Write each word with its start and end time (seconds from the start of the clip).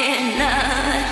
enough. 0.00 1.09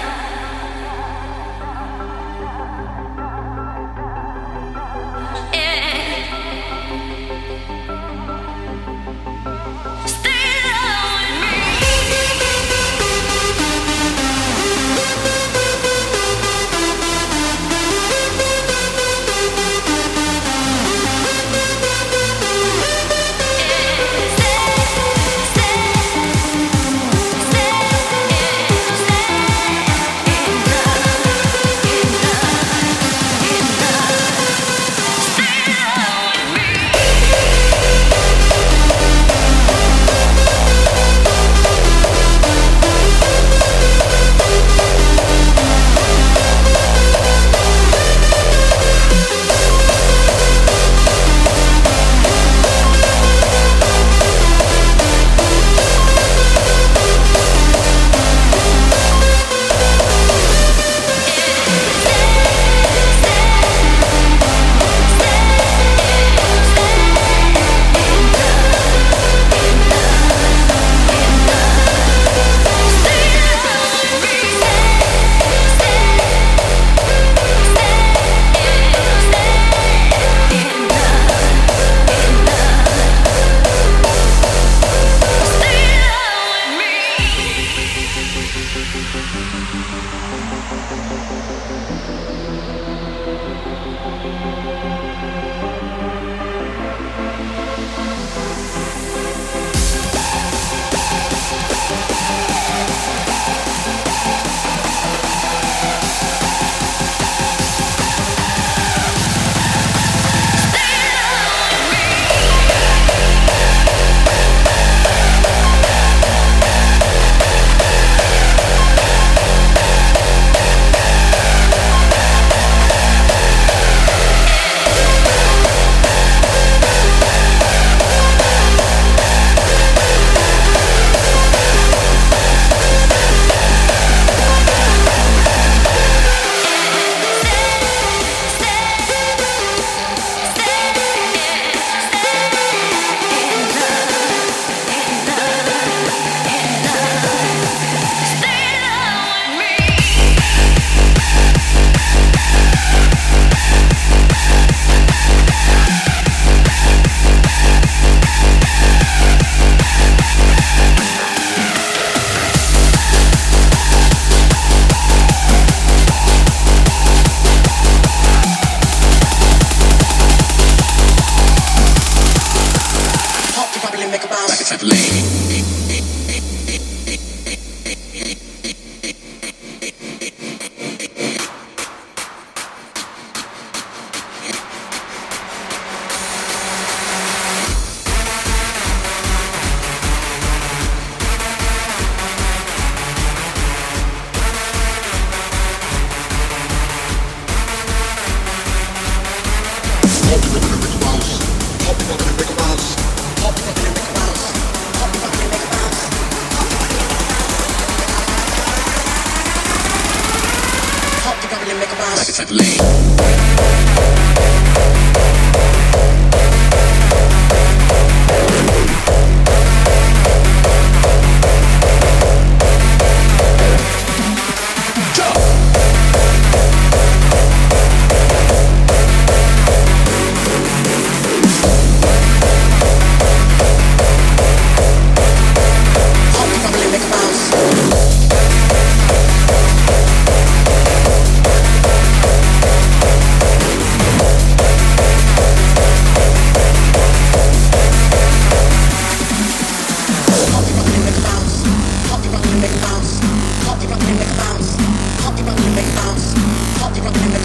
from 257.14 257.32
the 257.32 257.37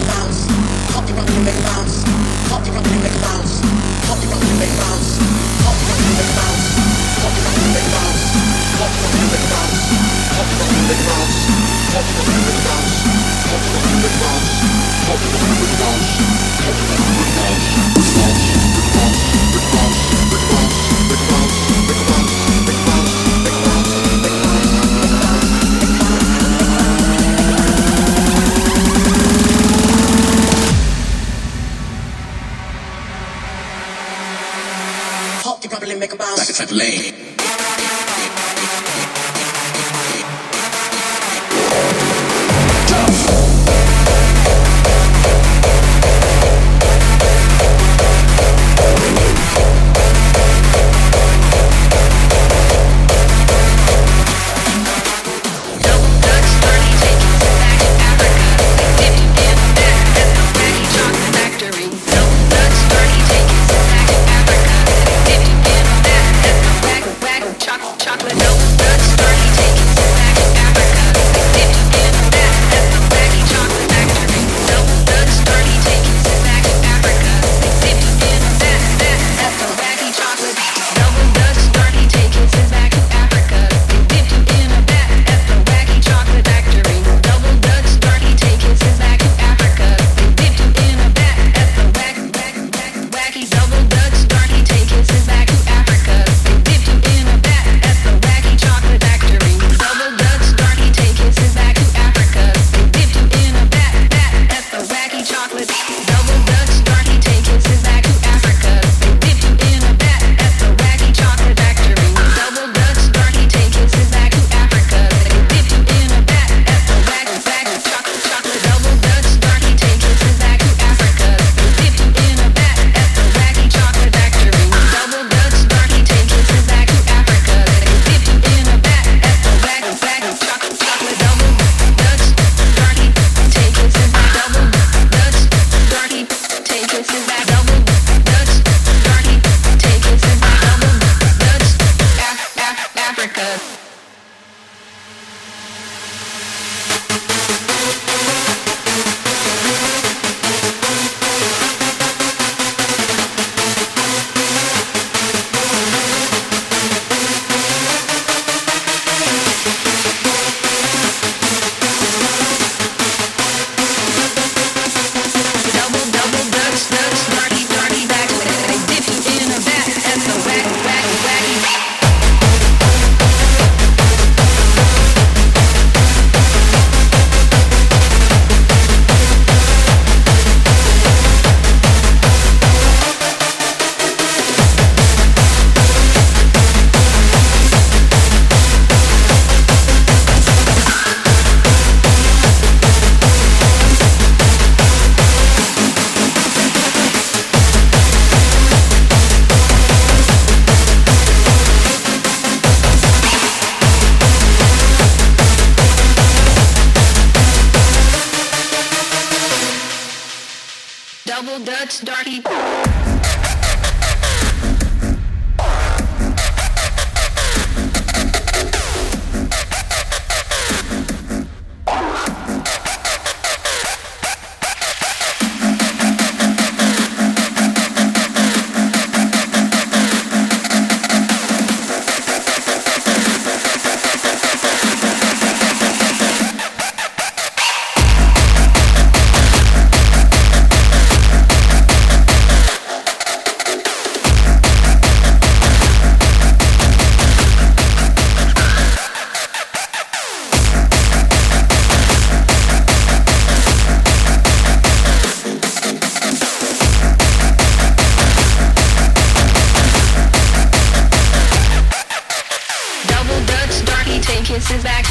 is 264.70 264.82
back. 264.82 265.03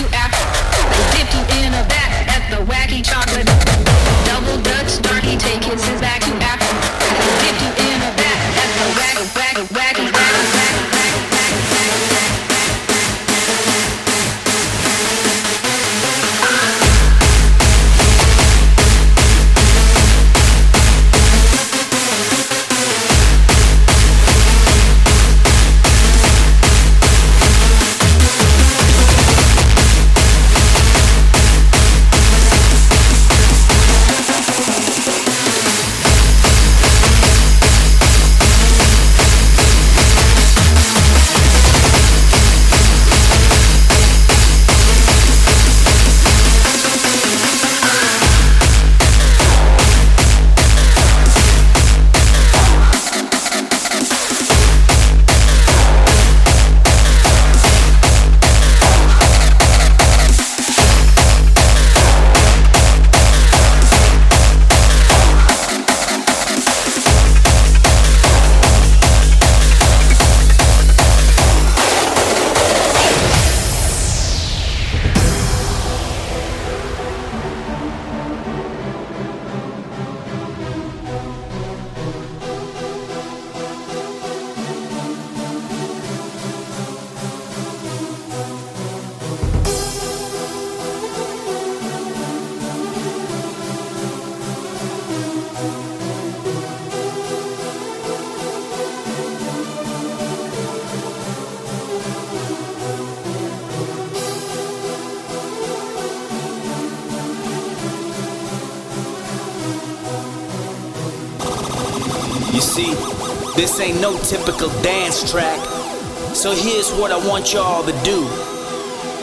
want 117.25 117.53
y'all 117.53 117.83
to 117.83 117.93
do. 118.03 118.27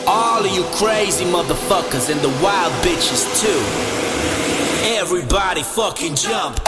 All 0.07 0.43
of 0.43 0.51
you 0.51 0.63
crazy 0.75 1.25
motherfuckers 1.25 2.09
and 2.11 2.19
the 2.21 2.29
wild 2.43 2.73
bitches 2.83 3.25
too. 3.39 3.61
Everybody 4.97 5.61
fucking 5.61 6.15
jump. 6.15 6.59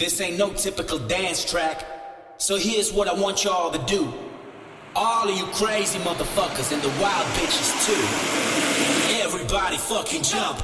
This 0.00 0.18
ain't 0.22 0.38
no 0.38 0.50
typical 0.54 0.98
dance 0.98 1.44
track. 1.44 1.84
So 2.38 2.56
here's 2.56 2.90
what 2.90 3.06
I 3.06 3.12
want 3.12 3.44
y'all 3.44 3.70
to 3.70 3.78
do. 3.80 4.10
All 4.96 5.28
of 5.28 5.36
you 5.36 5.44
crazy 5.52 5.98
motherfuckers 5.98 6.72
and 6.72 6.80
the 6.80 6.88
wild 7.02 7.26
bitches 7.36 7.84
too. 7.84 8.02
Everybody 9.22 9.76
fucking 9.76 10.22
jump. 10.22 10.62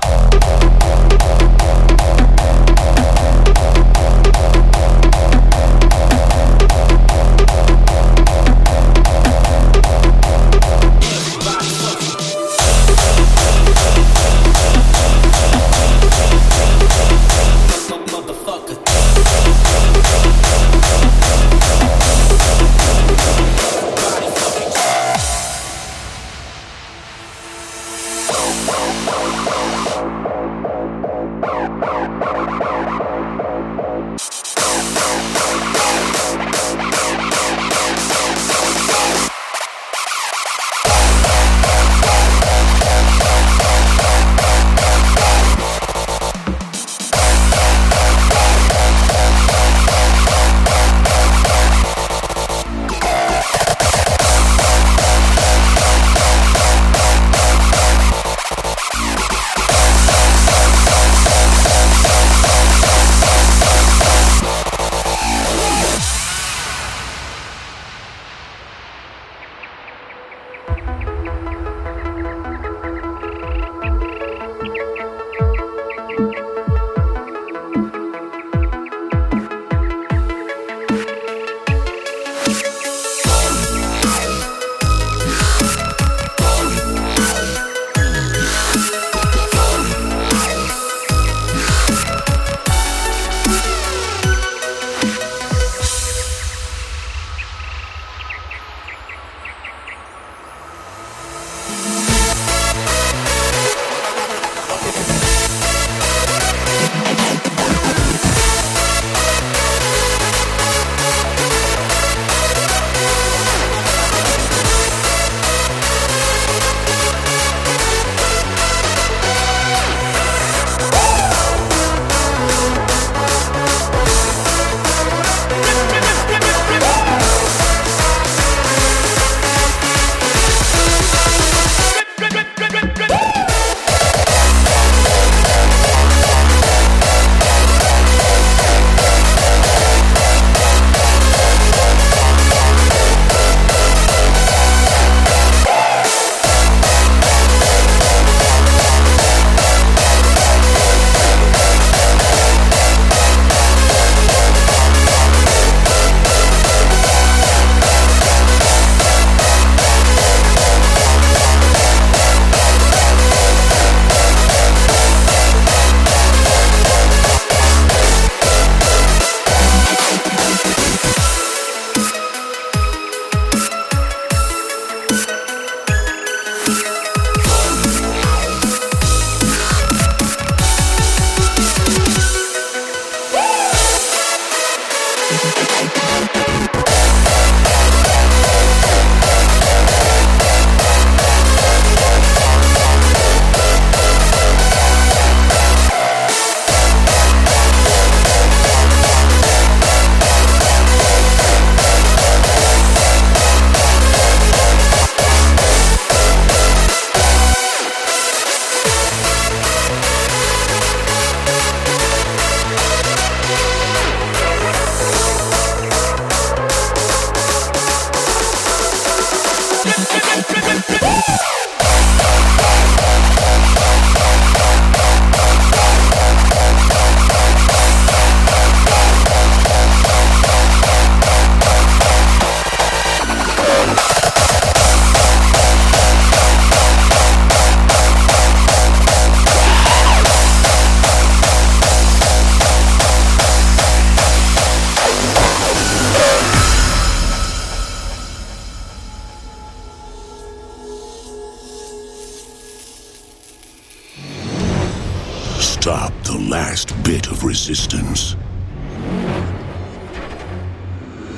Stop 255.86 256.12
the 256.24 256.36
last 256.50 257.00
bit 257.04 257.28
of 257.28 257.44
resistance. 257.44 258.34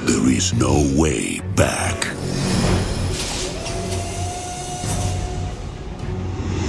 There 0.06 0.26
is 0.32 0.54
no 0.54 0.90
way 0.96 1.40
back. 1.54 2.02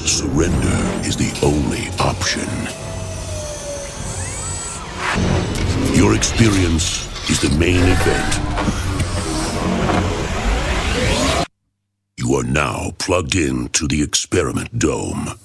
Surrender 0.05 0.77
is 1.07 1.15
the 1.15 1.31
only 1.41 1.87
option. 2.01 2.49
Your 5.95 6.15
experience 6.17 7.07
is 7.29 7.39
the 7.39 7.57
main 7.57 7.85
event. 7.87 8.39
You 12.17 12.33
are 12.33 12.43
now 12.43 12.91
plugged 12.97 13.35
in 13.37 13.69
to 13.69 13.87
the 13.87 14.03
experiment 14.03 14.77
dome. 14.77 15.39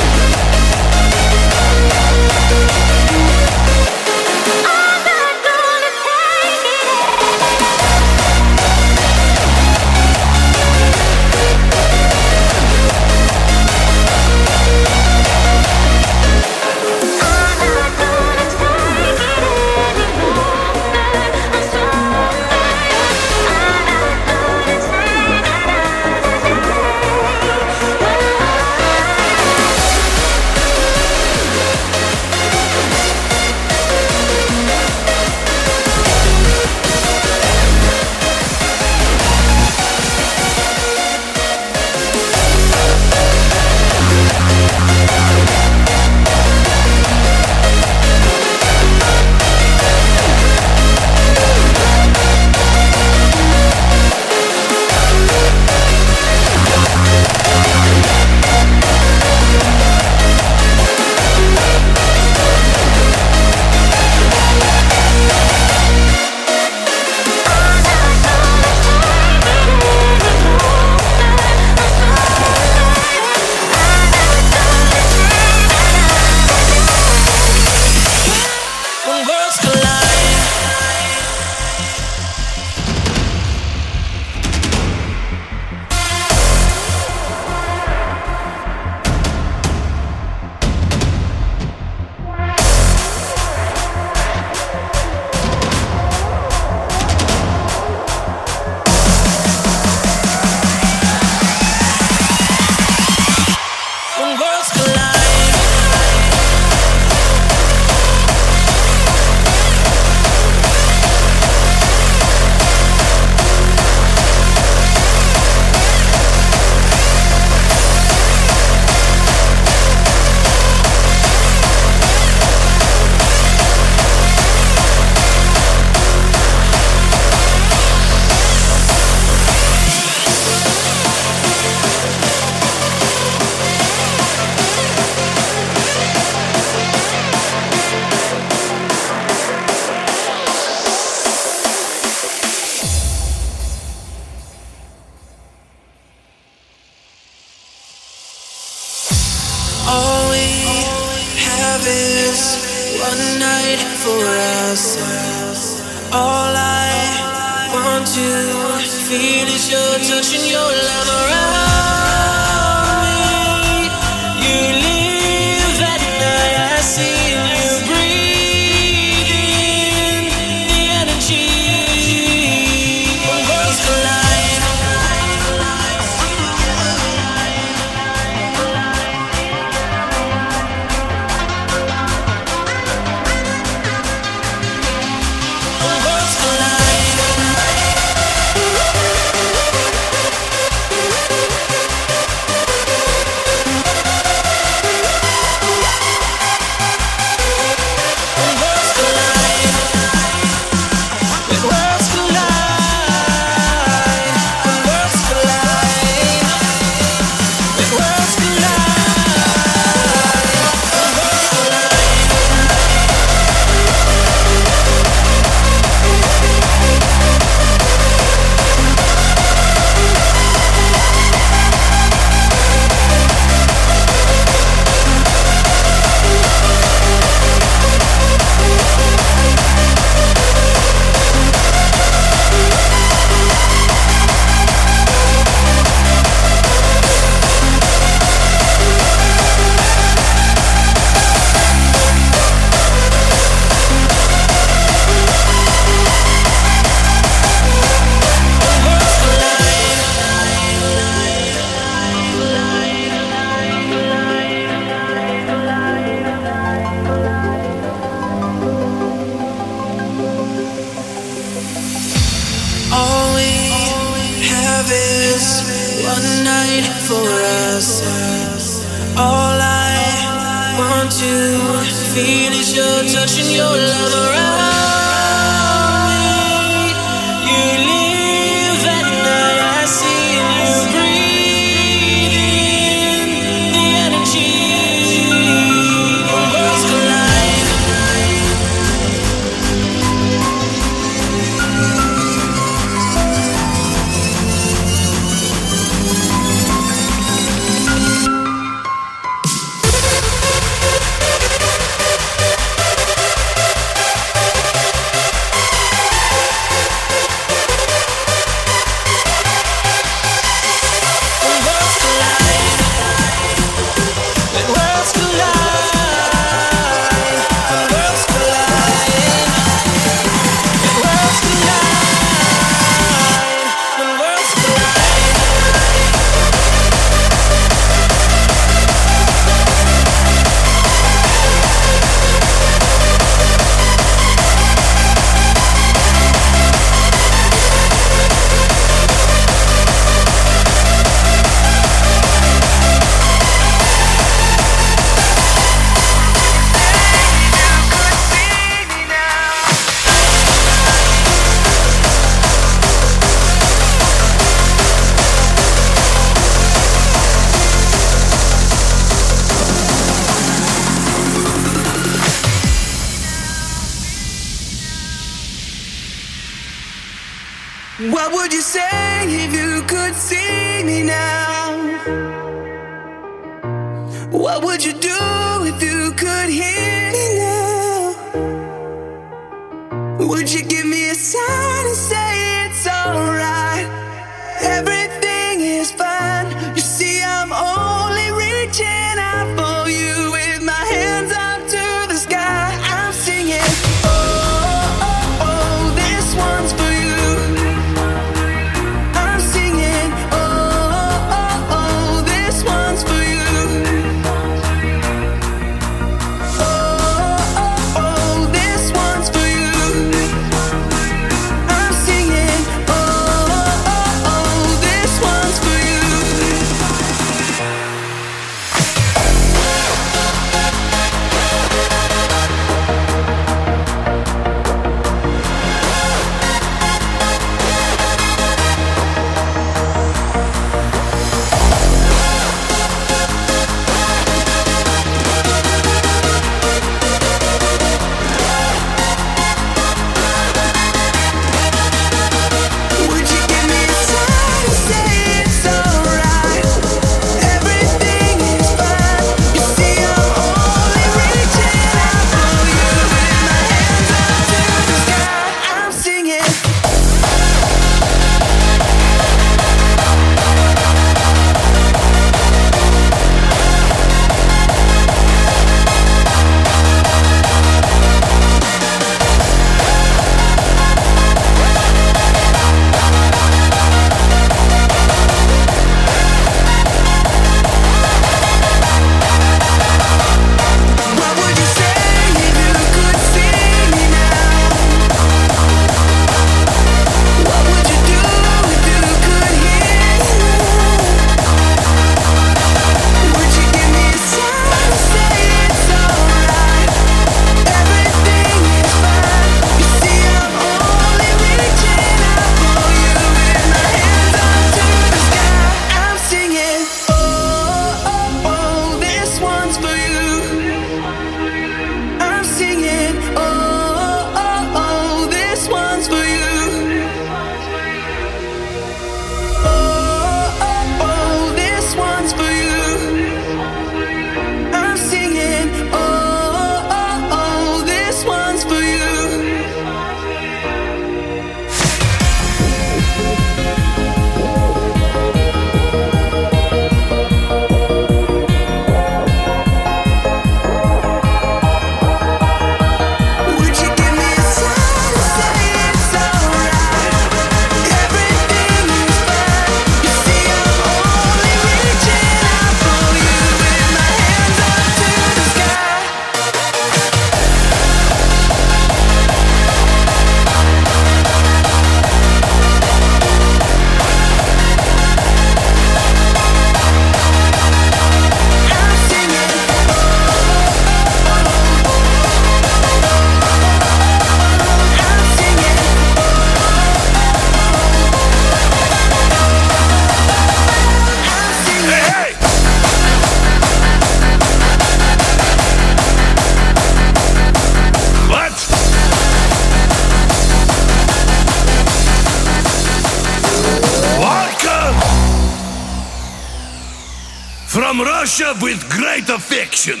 From 597.78 598.00
Russia 598.00 598.56
with 598.60 598.90
great 598.90 599.28
affection. 599.28 600.00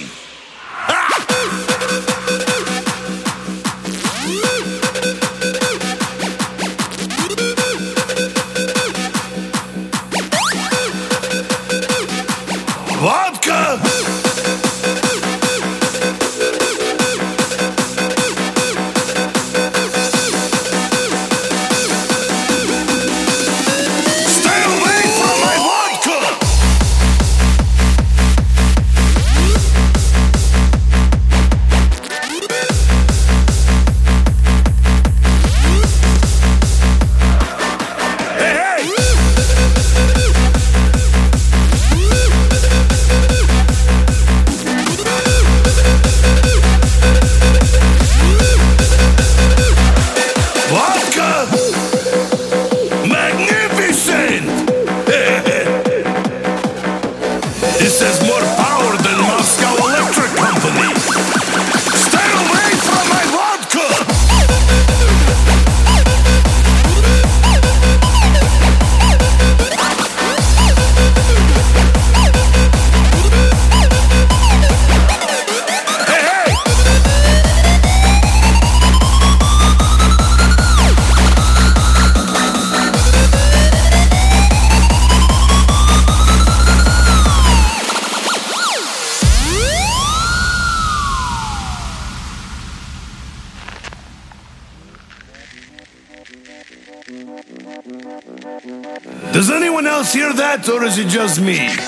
Is 100.88 100.96
it 100.96 101.08
just 101.08 101.38
me? 101.38 101.87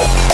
Oh, 0.00 0.27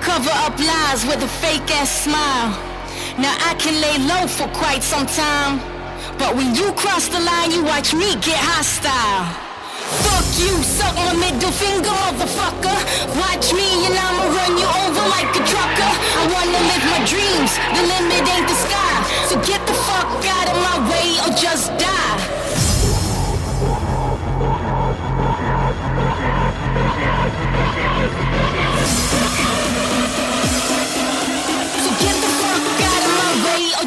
Cover 0.00 0.34
up 0.46 0.58
lies 0.58 1.06
with 1.06 1.22
a 1.22 1.30
fake 1.42 1.70
ass 1.78 2.04
smile. 2.04 2.50
Now 3.18 3.34
I 3.48 3.54
can 3.58 3.74
lay 3.80 3.96
low 4.06 4.26
for 4.26 4.48
quite 4.54 4.82
some 4.82 5.06
time. 5.06 5.60
But 6.18 6.34
when 6.36 6.54
you 6.54 6.72
cross 6.72 7.08
the 7.08 7.20
line, 7.20 7.50
you 7.50 7.64
watch 7.64 7.94
me 7.94 8.14
get 8.20 8.38
hostile. 8.38 9.26
Fuck 10.04 10.26
you, 10.40 10.52
suck 10.62 10.94
my 10.94 11.14
middle 11.14 11.52
finger, 11.52 11.92
motherfucker. 12.04 12.76
Watch 13.18 13.52
me 13.52 13.86
and 13.86 13.94
I'ma 13.94 14.24
run 14.30 14.52
you 14.58 14.68
over 14.84 15.04
like 15.16 15.30
a 15.34 15.42
trucker. 15.44 15.92
I 16.18 16.22
wanna 16.34 16.60
live 16.70 16.84
my 16.94 17.02
dreams, 17.04 17.52
the 17.76 17.82
limit 17.92 18.24
ain't 18.26 18.48
the 18.48 18.58
sky. 18.58 18.94
So 19.28 19.34
get 19.44 19.60
the 19.66 19.76
fuck 19.86 20.08
out 20.38 20.48
of 20.52 20.58
my 20.68 20.76
way 20.90 21.08
or 21.22 21.30
just 21.36 21.68
die. 21.78 22.41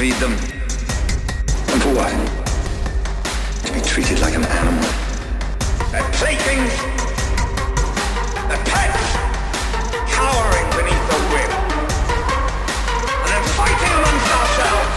read 0.00 0.14
them. 0.14 0.32
And 0.32 1.82
for 1.82 1.92
what? 1.92 2.10
To 3.66 3.72
be 3.74 3.82
treated 3.82 4.18
like 4.20 4.34
an 4.34 4.44
animal. 4.44 4.88
A 5.92 6.00
plaything. 6.16 6.60
A 8.48 8.58
pet. 8.64 8.96
Cowering 10.08 10.68
beneath 10.78 11.04
the 11.12 11.20
whip. 11.32 11.52
And 13.12 13.28
then 13.28 13.44
fighting 13.60 13.92
amongst 14.00 14.30
ourselves. 14.40 14.88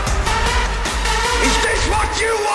Is 1.47 1.55
this 1.65 1.81
what 1.89 2.21
you 2.21 2.33
want? 2.45 2.52